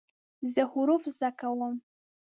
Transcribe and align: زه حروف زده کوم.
زه 0.53 0.61
حروف 0.71 1.03
زده 1.17 1.29
کوم. 1.39 1.73